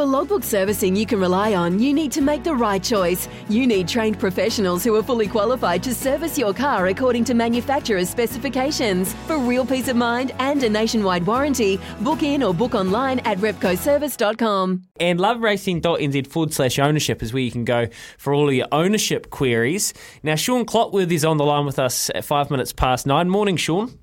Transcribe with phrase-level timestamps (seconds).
[0.00, 3.28] For logbook servicing you can rely on, you need to make the right choice.
[3.50, 8.08] You need trained professionals who are fully qualified to service your car according to manufacturer's
[8.08, 9.12] specifications.
[9.26, 13.36] For real peace of mind and a nationwide warranty, book in or book online at
[13.40, 14.84] repcoservice.com.
[14.98, 19.28] And loveracing.nz forward slash ownership is where you can go for all of your ownership
[19.28, 19.92] queries.
[20.22, 23.28] Now, Shaun Clotworthy is on the line with us at five minutes past nine.
[23.28, 23.98] Morning, Shaun.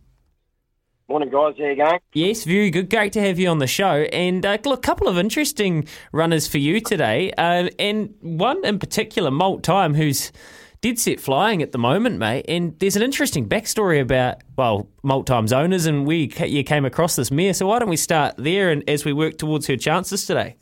[1.10, 1.54] Morning, guys.
[1.58, 2.00] How you going?
[2.12, 2.90] Yes, very good.
[2.90, 4.06] Great to have you on the show.
[4.12, 7.32] And uh, look, a couple of interesting runners for you today.
[7.38, 10.34] Uh, and one in particular, Malt Time, who's
[10.82, 12.44] dead set flying at the moment, mate.
[12.50, 17.16] And there's an interesting backstory about, well, Malt Time's owners and we you came across
[17.16, 17.54] this mare.
[17.54, 20.58] So why don't we start there and as we work towards her chances today?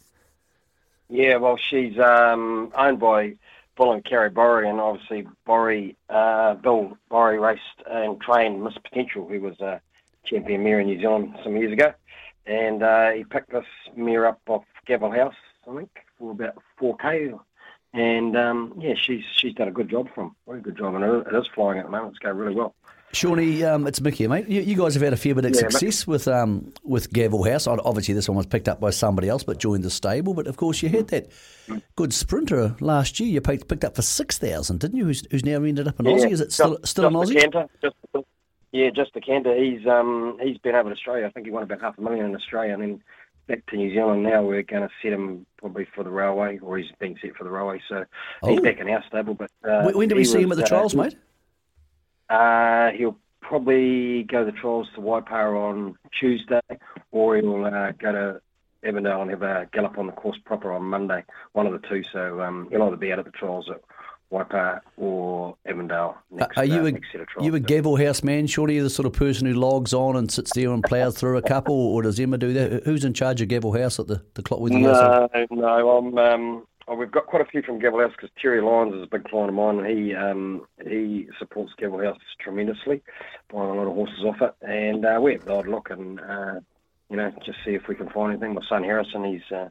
[1.09, 3.33] Yeah, well, she's um, owned by
[3.77, 9.27] Bill and Kerry Borry, and obviously Borry, uh, Bill Borry raced and trained Miss Potential,
[9.27, 9.81] who was a
[10.25, 11.93] champion mare in New Zealand some years ago,
[12.45, 13.65] and uh, he picked this
[13.95, 15.35] mare up off Gavel House,
[15.69, 17.39] I think, for about 4k.
[17.93, 21.03] And um, yeah, she's she's done a good job for him, very good job, and
[21.03, 22.11] it is flying at the moment.
[22.11, 22.75] It's going really well.
[23.15, 24.49] Shawnee, um, it's Mickey, mate.
[24.49, 27.43] You, you, guys have had a fair bit of yeah, success with um, with Gavel
[27.43, 27.67] House.
[27.67, 30.33] Obviously, this one was picked up by somebody else, but joined the stable.
[30.33, 31.31] But of course, you had that
[31.95, 33.29] good sprinter last year.
[33.29, 35.05] You picked, picked up for six thousand, didn't you?
[35.05, 36.31] Who's, who's now ended up in yeah, Aussie?
[36.31, 37.69] Is it still just, still just an Aussie?
[37.81, 38.25] Just,
[38.75, 39.55] yeah, just the Canter.
[39.55, 41.25] He's um he's been over to Australia.
[41.25, 43.03] I think he won about half a million in Australia, and then
[43.47, 44.23] back to New Zealand.
[44.23, 47.45] Now we're going to set him probably for the railway, or he's being set for
[47.45, 47.81] the railway.
[47.87, 48.03] So
[48.43, 48.49] oh.
[48.49, 49.33] he's back in our stable.
[49.33, 51.15] But uh, when do we see was, him at the trials, uh, mate?
[52.29, 56.59] Uh, he'll probably go to the trials to Waipa on Tuesday,
[57.11, 58.41] or he'll uh, go to
[58.83, 61.23] Avondale and have a gallop on the course proper on Monday.
[61.53, 62.03] One of the two.
[62.11, 63.79] So um, he'll either be out of the trials at
[64.31, 66.17] Waipa or Avondale.
[66.31, 66.91] Next, Are you uh,
[67.39, 68.47] a you a Gavel House man?
[68.47, 71.41] You're the sort of person who logs on and sits there and plows through a
[71.41, 72.83] couple, or does Emma do that?
[72.83, 75.29] Who's in charge of Gavel House at the the Clotworthy no, House?
[75.33, 76.17] No, no, I'm.
[76.17, 79.07] Um, oh, we've got quite a few from Gavel House because Terry Lyons is a
[79.07, 83.01] big client of mine, and he um, he supports Gavel House tremendously,
[83.53, 86.59] buying a lot of horses off it, and uh, we have odd look and uh,
[87.09, 88.53] you know just see if we can find anything.
[88.53, 89.69] My son Harrison, he's uh,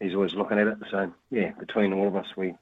[0.00, 0.78] he's always looking at it.
[0.90, 2.54] So yeah, between all of us, we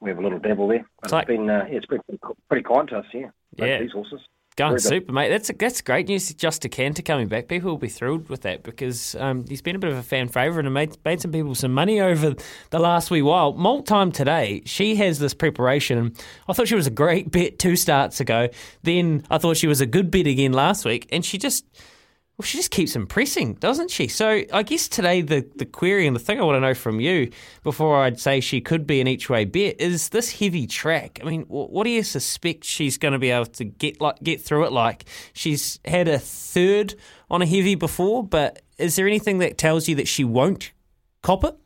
[0.00, 0.86] we have a little dabble there.
[1.00, 2.00] But it's, like, been uh, yeah, it's been
[2.48, 3.30] pretty kind to us, yeah.
[3.56, 4.20] Yeah, these horses.
[4.56, 5.28] Going super, mate.
[5.28, 6.32] That's that's great news.
[6.32, 9.76] Just to Canter coming back, people will be thrilled with that because um, he's been
[9.76, 12.34] a bit of a fan favourite and made made some people some money over
[12.70, 13.52] the last wee while.
[13.52, 16.14] Malt time today, she has this preparation.
[16.48, 18.48] I thought she was a great bet two starts ago.
[18.82, 21.66] Then I thought she was a good bet again last week, and she just
[22.38, 24.08] well, she just keeps impressing, doesn't she?
[24.08, 27.00] So I guess today the, the query and the thing I want to know from
[27.00, 27.30] you
[27.62, 31.18] before I'd say she could be an each way bet is this heavy track.
[31.22, 34.42] I mean, what do you suspect she's going to be able to get like get
[34.42, 35.06] through it like?
[35.32, 36.94] She's had a third
[37.30, 40.72] on a heavy before, but is there anything that tells you that she won't
[41.22, 41.56] cop it?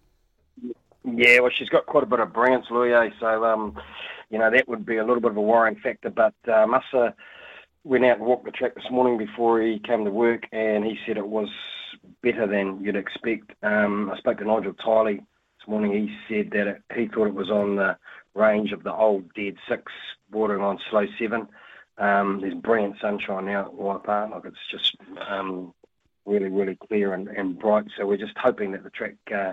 [1.05, 3.13] Yeah, well, she's got quite a bit of brilliance, Louis.
[3.19, 3.77] So, um,
[4.31, 6.11] you know, that would be a little bit of a worrying factor.
[6.11, 7.15] But uh, Musa
[7.85, 10.99] went out and walked the track this morning before he came to work, and he
[11.07, 11.49] said it was
[12.23, 13.53] better than you'd expect.
[13.63, 15.93] Um, I spoke to Nigel Tiley this morning.
[15.93, 17.97] He said that it, he thought it was on the
[18.35, 19.93] range of the old dead six,
[20.31, 21.49] bordering on slow seven.
[21.99, 24.31] Um, there's brilliant sunshine now at Waipa.
[24.31, 24.97] Like it's just
[25.29, 25.75] um,
[26.25, 27.87] really, really clear and, and bright.
[27.97, 29.53] So we're just hoping that the track uh,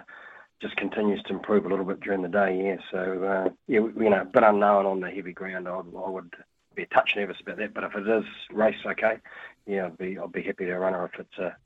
[0.62, 2.62] just continues to improve a little bit during the day.
[2.64, 2.78] Yeah.
[2.92, 5.68] So uh, yeah, you know, a bit unknown on the heavy ground.
[5.68, 6.34] I, I would
[6.78, 7.74] be a touch nervous about that.
[7.74, 9.18] But if it is race okay,
[9.66, 11.58] yeah, I'd be I'd be happy to run her if it's a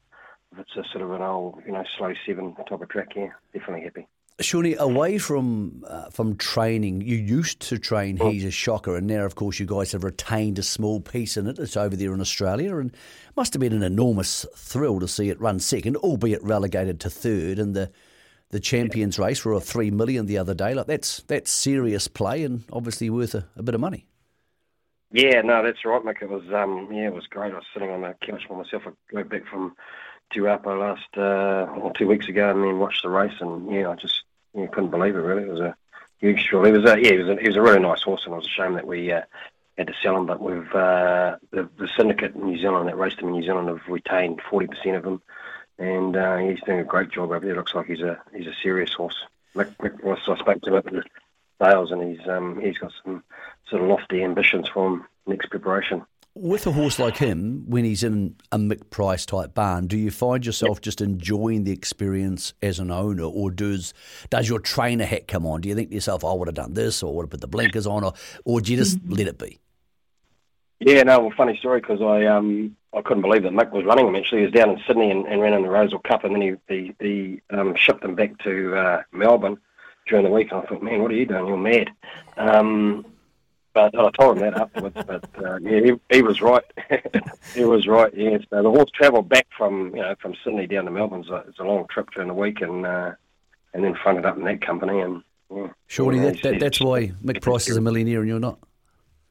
[0.53, 3.09] if it's a sort of an old you know slow seven type of track.
[3.15, 4.07] Yeah, definitely happy.
[4.39, 8.29] Shawnee, away from uh, from training, you used to train oh.
[8.29, 11.45] He's a Shocker, and now, of course, you guys have retained a small piece in
[11.45, 11.59] it.
[11.59, 12.95] It's over there in Australia, and
[13.35, 17.59] must have been an enormous thrill to see it run second, albeit relegated to third
[17.59, 17.91] in the
[18.49, 20.73] the champions race for a three million the other day.
[20.73, 24.07] Like that's that's serious play, and obviously worth a, a bit of money.
[25.11, 26.21] Yeah, no, that's right, Mick.
[26.21, 27.51] It was um, yeah, it was great.
[27.51, 28.83] I was sitting on the couch by myself.
[28.87, 29.75] I got back from
[30.33, 33.95] Tuapa last uh, or two weeks ago, and then watched the race, and yeah, I
[33.95, 34.23] just
[34.53, 35.19] yeah, couldn't believe it.
[35.19, 35.75] Really, it was a
[36.19, 36.65] huge thrill.
[36.65, 38.37] It was a yeah, it was a, it was a really nice horse, and it
[38.37, 39.23] was a shame that we uh,
[39.77, 40.25] had to sell him.
[40.25, 43.67] But we've uh, the, the syndicate in New Zealand that raced him in New Zealand
[43.67, 45.21] have retained forty percent of him,
[45.77, 47.55] and uh, he's doing a great job over there.
[47.55, 49.25] Looks like he's a he's a serious horse.
[49.55, 51.03] Mick, Mick, I spoke to him
[51.61, 53.23] and he's um, he's got some
[53.69, 56.03] sort of lofty ambitions for him next preparation.
[56.33, 60.11] With a horse like him, when he's in a Mick Price type barn, do you
[60.11, 60.81] find yourself yep.
[60.81, 63.93] just enjoying the experience as an owner, or does
[64.29, 65.59] does your trainer hat come on?
[65.61, 67.41] Do you think to yourself, "I would have done this," or "I would have put
[67.41, 68.13] the blinkers on," or
[68.45, 69.59] or do you just let it be?
[70.79, 74.07] Yeah, no, well, funny story because I um I couldn't believe that Mick was running
[74.07, 74.15] him.
[74.15, 76.41] Actually, he was down in Sydney and, and ran in the Rosal Cup, and then
[76.41, 79.57] he he, he um, shipped him back to uh, Melbourne
[80.11, 80.53] during the week.
[80.53, 81.47] I thought, man, what are you doing?
[81.47, 81.89] You're mad.
[82.37, 83.05] Um,
[83.73, 84.97] but I told him that afterwards.
[85.07, 86.63] But uh, yeah, he, he was right.
[87.55, 88.13] he was right.
[88.13, 88.37] Yeah.
[88.49, 91.23] So the horse travelled back from you know from Sydney down to Melbourne.
[91.27, 93.13] So it's a long trip during the week, and uh,
[93.73, 94.99] and then fronted up in that company.
[94.99, 98.39] And yeah, Surely yeah, that, that, that's why Mick Price is a millionaire and you're
[98.39, 98.59] not.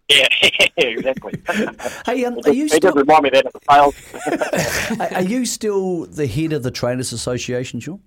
[0.09, 0.27] Yeah,
[0.77, 1.35] exactly.
[2.07, 4.99] Hey, um, are you he still did remind me that at the sales.
[4.99, 8.01] are are you still the head of the Trainers Association, Shaun?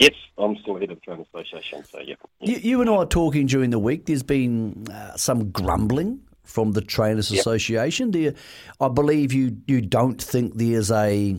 [0.00, 1.84] Yes, I'm still head of the Training Association.
[1.84, 2.14] So yeah.
[2.40, 4.06] You, you and I are talking during the week.
[4.06, 8.10] There's been uh, some grumbling from the Trainers Association.
[8.10, 8.34] Do you,
[8.80, 11.36] I believe you you don't think there's a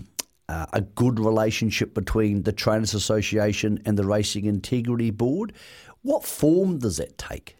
[0.47, 5.53] uh, a good relationship between the Trainers Association and the Racing Integrity Board.
[6.01, 7.57] What form does that take?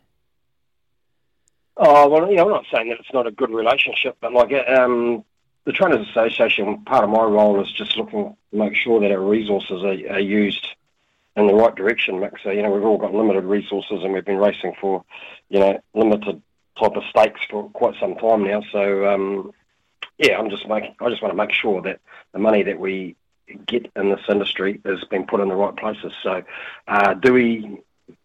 [1.77, 4.51] Oh well, you know, I'm not saying that it's not a good relationship, but like
[4.68, 5.24] um,
[5.65, 9.21] the Trainers Association, part of my role is just looking to make sure that our
[9.21, 10.68] resources are, are used
[11.36, 12.33] in the right direction, Mick.
[12.44, 15.04] So you know, we've all got limited resources, and we've been racing for
[15.50, 16.42] you know limited
[16.80, 18.62] type of stakes for quite some time now.
[18.72, 19.51] So um,
[20.18, 20.95] yeah, I'm just making.
[21.00, 22.00] I just want to make sure that
[22.33, 23.16] the money that we
[23.66, 26.13] get in this industry has been put in the right places.
[26.24, 26.44] So,
[26.88, 27.80] uh, do we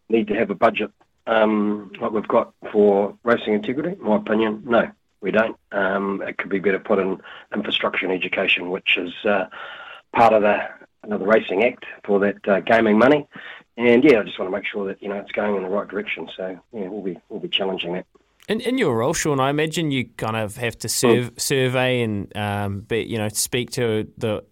[0.08, 0.92] need to have a budget
[1.26, 3.98] um, like we've got for racing integrity?
[3.98, 5.56] In My opinion, no, we don't.
[5.72, 7.20] Um, it could be better put in
[7.54, 9.46] infrastructure and education, which is uh,
[10.12, 10.68] part of the,
[11.04, 13.28] uh, the Racing Act for that uh, gaming money.
[13.76, 15.68] And yeah, I just want to make sure that you know it's going in the
[15.68, 16.28] right direction.
[16.36, 18.06] So yeah, we'll be we'll be challenging that.
[18.48, 22.34] In, in your role, Shaun, I imagine you kind of have to serve, survey and
[22.36, 24.44] um, be, you know speak to the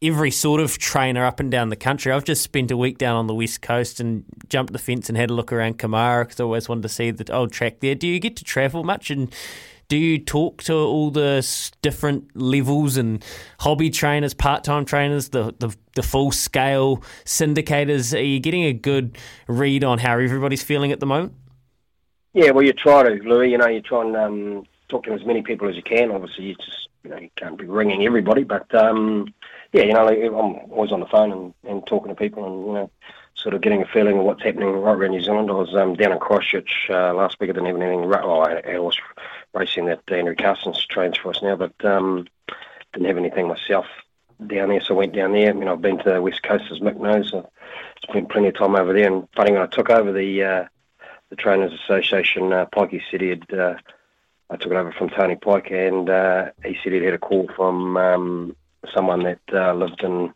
[0.00, 2.12] every sort of trainer up and down the country.
[2.12, 5.18] I've just spent a week down on the west coast and jumped the fence and
[5.18, 7.94] had a look around Kumara because I always wanted to see the old track there.
[7.94, 9.34] Do you get to travel much and
[9.88, 11.46] do you talk to all the
[11.80, 13.24] different levels and
[13.60, 18.16] hobby trainers, part-time trainers, the, the the full scale syndicators?
[18.16, 19.16] Are you getting a good
[19.48, 21.32] read on how everybody's feeling at the moment?
[22.34, 23.50] Yeah, well, you try to, Louis.
[23.50, 26.10] You know, you try and um, talk to as many people as you can.
[26.10, 29.32] Obviously, you just you know you can't be ringing everybody, but um,
[29.72, 32.66] yeah, you know, like, I'm always on the phone and, and talking to people, and
[32.66, 32.90] you know,
[33.34, 35.50] sort of getting a feeling of what's happening right around New Zealand.
[35.50, 37.48] I was um, down in Christchurch uh, last week.
[37.50, 38.04] I didn't have anything.
[38.04, 38.96] ra- Well, I, I was
[39.54, 42.26] racing that Andrew Carson's trains for us now, but um,
[42.92, 43.86] didn't have anything myself
[44.46, 45.54] down there, so I went down there.
[45.54, 47.32] You know, I've been to the West Coast, as Mick knows.
[47.34, 47.42] I
[48.02, 49.12] spent plenty of time over there.
[49.12, 50.64] And funny, when I took over the uh,
[51.30, 53.74] the Trainers Association, uh, Pikey said he had, uh,
[54.48, 57.48] I took it over from Tony Pike, and uh, he said he'd had a call
[57.54, 58.56] from um,
[58.94, 60.32] someone that uh, lived in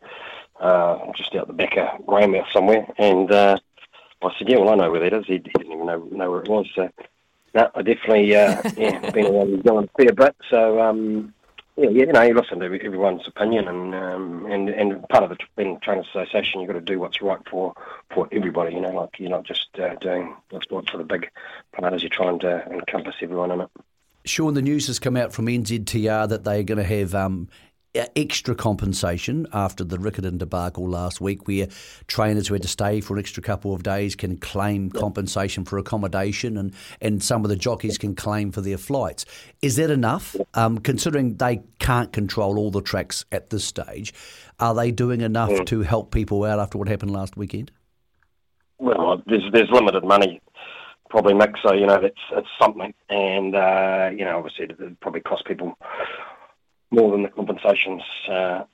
[0.60, 3.56] uh, just out the back of Greymouth somewhere, and uh,
[4.22, 5.26] I said, yeah, well, I know where that is.
[5.26, 6.66] He, he didn't even know, know where it was.
[6.74, 6.88] So,
[7.54, 10.36] no, I definitely, uh, yeah, been around New Zealand a fair bit.
[10.50, 11.34] So, um,
[11.76, 15.30] yeah, yeah, you know, you listen to everyone's opinion, and um, and and part of
[15.30, 17.72] the being Trainers Association, you've got to do what's right for
[18.12, 18.74] for everybody.
[18.74, 21.30] You know, like you're not just uh, doing what's right for the big
[21.72, 22.02] partners.
[22.02, 23.70] You're trying to encompass everyone in it.
[24.24, 27.48] Shaun, the news has come out from NZTR that they're going to have um,
[27.94, 31.68] extra compensation after the Riccarton debacle last week, where
[32.06, 35.78] trainers who had to stay for an extra couple of days can claim compensation for
[35.78, 39.24] accommodation, and, and some of the jockeys can claim for their flights.
[39.60, 40.34] Is that enough?
[40.54, 44.14] Um, considering they can't control all the tracks at this stage,
[44.58, 47.70] are they doing enough to help people out after what happened last weekend?
[48.78, 50.40] Well, there's there's limited money,
[51.08, 51.54] probably Mick.
[51.64, 55.44] So you know that's it's something, and uh, you know obviously it it probably cost
[55.46, 55.76] people
[56.92, 58.64] more than the compensations uh,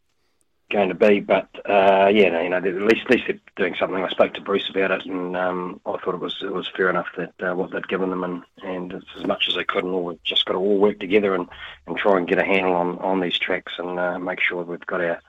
[0.70, 1.20] going to be.
[1.20, 4.02] But uh, yeah, no, you know at least at least they're doing something.
[4.02, 6.90] I spoke to Bruce about it, and um, I thought it was it was fair
[6.90, 9.84] enough that uh, what they'd given them, and and it's as much as they could,
[9.84, 11.48] and all we've just got to all work together and,
[11.86, 14.86] and try and get a handle on on these tracks and uh, make sure we've
[14.86, 15.20] got our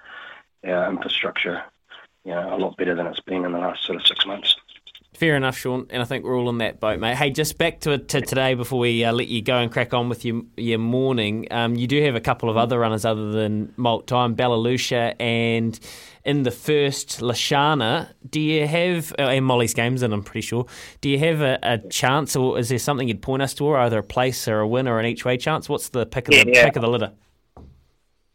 [0.66, 1.64] our infrastructure.
[2.26, 4.56] You know, a lot better than it's been in the last sort of six months.
[5.20, 7.18] Fair enough, Shaun, and I think we're all in that boat, mate.
[7.18, 10.08] Hey, just back to to today before we uh, let you go and crack on
[10.08, 11.46] with your your morning.
[11.52, 15.78] Um, you do have a couple of other runners other than Malt Time, Bellalucia, and
[16.24, 18.14] in the first Lashana.
[18.30, 20.04] Do you have uh, and Molly's games?
[20.04, 20.68] And I'm pretty sure.
[21.02, 23.78] Do you have a, a chance, or is there something you'd point us to, or
[23.78, 25.68] either a place or a win or an each way chance?
[25.68, 26.64] What's the pick of the Yeah.
[26.64, 27.12] pick of the litter?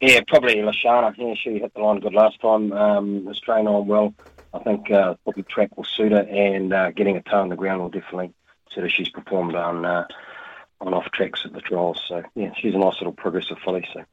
[0.03, 1.14] Yeah, probably Lashana.
[1.17, 2.73] Yeah, she hit the line good last time.
[2.75, 4.12] Um, was trained on well.
[4.54, 7.56] I think uh, probably track will suit her, and uh, getting a toe on the
[7.56, 8.32] ground will definitely
[8.70, 8.88] suit her.
[8.88, 10.06] She's performed on uh,
[10.80, 13.87] on off tracks at the trials, so yeah, she's a nice little progressive filly.
[13.92, 14.04] So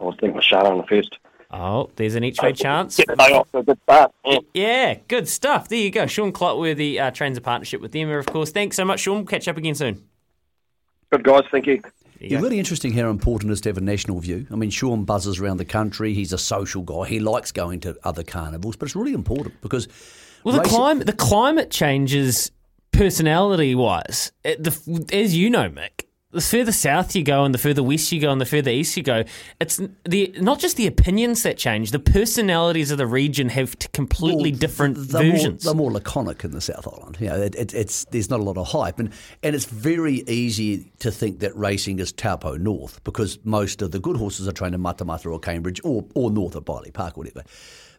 [0.00, 1.18] I would think Lashana on the first.
[1.50, 2.96] Oh, there's an each way chance.
[2.96, 4.12] Get the day off to a good start.
[4.24, 4.38] Yeah.
[4.52, 5.68] Yeah, good stuff.
[5.68, 6.06] There you go.
[6.06, 8.50] Shaun Clotworthy uh, trains a partnership with Emma, of course.
[8.50, 9.18] Thanks so much, Shaun.
[9.18, 10.04] We'll catch up again soon.
[11.10, 11.82] Good guys, thank you.
[12.20, 14.46] It's really interesting how important it is to have a national view.
[14.50, 16.14] I mean, Shaun buzzes around the country.
[16.14, 17.06] He's a social guy.
[17.06, 19.88] He likes going to other carnivals, but it's really important because
[20.44, 22.50] Well, the the climate changes
[22.90, 24.32] personality wise.
[24.44, 28.12] Eh, the, as you know, Mick, the further south you go and the further west
[28.12, 29.24] you go and the further east you go,
[29.60, 31.90] it's the not just the opinions that change.
[31.90, 35.64] The personalities of the region have completely Well, different they're more- versions.
[35.64, 37.16] they're more laconic in the South Island.
[37.18, 39.10] You know, it, it, it's there's not a lot of hype, and
[39.42, 43.98] and it's very easy to think that racing is Taupo North because most of the
[43.98, 47.20] good horses are trained in Matamata or Cambridge or or north of Barley Park or
[47.22, 47.42] whatever.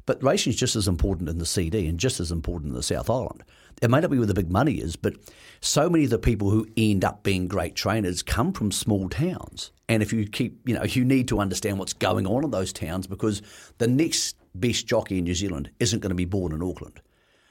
[0.10, 2.82] But racing is just as important in the CD and just as important in the
[2.82, 3.44] South Island.
[3.80, 5.14] It may not be where the big money is, but
[5.62, 9.70] so many of the people who end up being great trainers come from small towns.
[9.88, 12.74] And if you keep, you know, you need to understand what's going on in those
[12.74, 13.44] towns because
[13.78, 17.00] the next best jockey in New Zealand isn't going to be born in Auckland.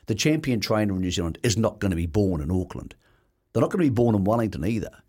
[0.07, 2.97] The champion trainer in New Zealand is not going to be born in Auckland.
[3.53, 5.01] They're not going to be born in Wellington either.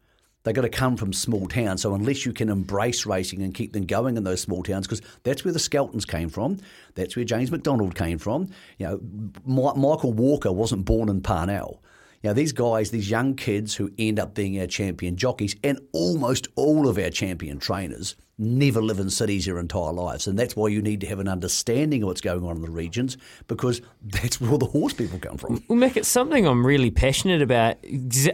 [0.43, 1.81] They're going to come from small towns.
[1.81, 5.01] So unless you can embrace racing and keep them going in those small towns, because
[5.24, 6.58] that's where the Skeltons came from,
[6.96, 8.50] that's where James McDonald came from.
[8.77, 9.00] You know,
[9.46, 11.84] Mi- Michael Walker wasn't born in Parnell.
[12.24, 15.79] You know, these guys, these young kids who end up being our champion jockeys, and
[15.93, 20.25] almost all of our champion trainers never live in cities your entire lives.
[20.25, 22.72] And that's why you need to have an understanding of what's going on in the
[22.72, 23.17] regions,
[23.48, 25.63] because that's where all the horse people come from.
[25.67, 27.77] Well, Mick, it's something I'm really passionate about.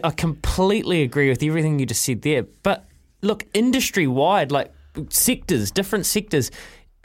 [0.04, 2.44] I completely agree with everything you just said there.
[2.62, 2.88] But
[3.20, 4.72] look, industry wide, like
[5.08, 6.50] sectors, different sectors.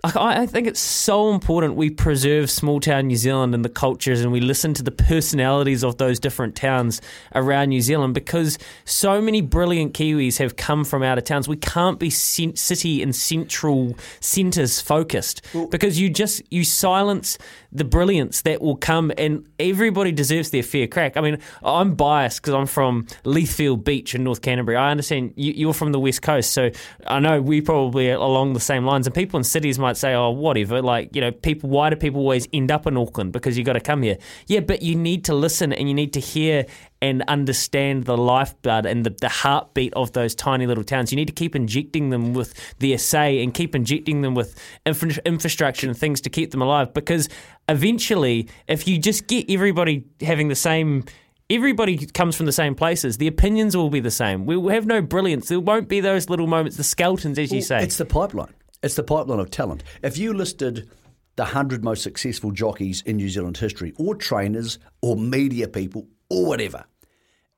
[0.03, 4.22] I I think it's so important we preserve small town New Zealand and the cultures
[4.22, 7.01] and we listen to the personalities of those different towns
[7.36, 11.48] around New Zealand because so many brilliant Kiwis have come from out of towns.
[11.48, 17.38] We can't be city and central centres focused because you just you silence
[17.72, 21.16] the brilliance that will come and everybody deserves their fair crack.
[21.16, 24.75] I mean, I'm biased because I'm from Leithfield Beach in North Canterbury.
[24.78, 26.72] I understand you, you're from the West Coast, so
[27.08, 29.08] I know we probably are along the same lines.
[29.08, 31.70] And people in cities might say, "Oh, whatever." Like, you know, people.
[31.70, 33.32] Why do people always end up in Auckland?
[33.32, 34.18] Because you got to come here.
[34.48, 36.66] Yeah, but you need to listen and you need to hear
[37.01, 41.12] and understand the lifeblood and the, the heartbeat of those tiny little towns.
[41.12, 45.22] You need to keep injecting them with the essay and keep injecting them with infra-
[45.25, 46.93] infrastructure and things to keep them alive.
[46.93, 47.27] Because
[47.67, 51.05] eventually, if you just get everybody having the same
[51.50, 53.17] everybody comes from the same places.
[53.17, 54.46] The opinions will be the same.
[54.46, 55.50] We will have no brilliance.
[55.50, 57.84] There won't be those little moments, the Skeltons, as you Well, say.
[57.84, 58.53] It's the pipeline.
[58.81, 59.84] It's the pipeline of talent.
[60.01, 60.89] If you listed
[61.36, 66.46] the 100 most successful jockeys in New Zealand history, or trainers, or media people, or
[66.46, 66.86] whatever,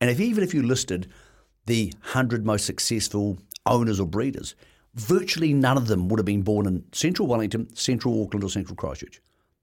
[0.01, 1.08] and if even if you listed
[1.65, 4.56] the 100 most successful owners or breeders,
[4.96, 8.75] virtually none of them would have been born in central Wellington, central Auckland, or central
[8.75, 9.22] Christchurch.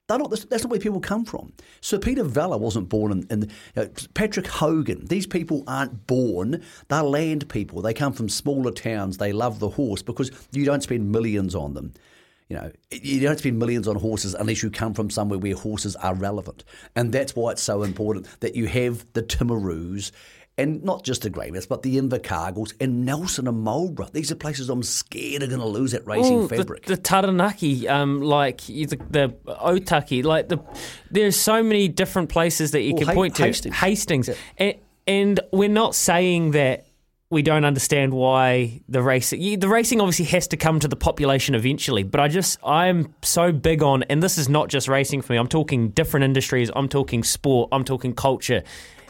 [0.09, 1.53] They're not, that's, that's not where people come from.
[1.81, 5.07] Sir Peter Vela wasn't born in, in you know, Patrick Hogan.
[5.07, 6.65] These people aren't born.
[6.89, 7.81] They're land people.
[7.81, 9.19] They come from smaller towns.
[9.19, 11.93] They love the horse because you don't spend millions on them.
[12.51, 15.95] You know, you don't spend millions on horses unless you come from somewhere where horses
[15.95, 16.65] are relevant.
[16.97, 20.11] And that's why it's so important that you have the Timarus
[20.59, 24.09] and not just the Greymouths, but the Invercargills and Nelson and Marlborough.
[24.13, 26.87] These are places I'm scared are going to lose that racing Ooh, fabric.
[26.87, 30.59] The, the Taranaki, um, like the, the Otaki, like the
[31.09, 33.45] there's so many different places that you can Ha- point to.
[33.45, 33.77] Hastings.
[33.77, 34.75] Hastings, and,
[35.07, 36.85] and we're not saying that
[37.31, 41.55] we don't understand why the racing the racing obviously has to come to the population
[41.55, 45.33] eventually but i just i'm so big on and this is not just racing for
[45.33, 48.63] me i'm talking different industries i'm talking sport i'm talking culture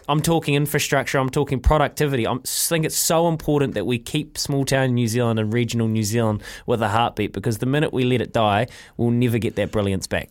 [0.09, 1.19] I'm talking infrastructure.
[1.19, 2.27] I'm talking productivity.
[2.27, 6.03] I think it's so important that we keep small town New Zealand and regional New
[6.03, 9.71] Zealand with a heartbeat because the minute we let it die, we'll never get that
[9.71, 10.31] brilliance back.